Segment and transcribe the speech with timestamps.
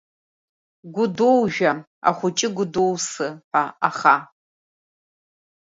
[0.95, 1.71] Гәдоужәа,
[2.09, 4.15] ахәыҷы Гәдоусы, ҳәа аха…